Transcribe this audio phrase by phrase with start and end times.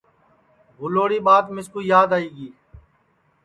[0.75, 2.49] بھولوری ٻات مِسکُو یاد آئی گی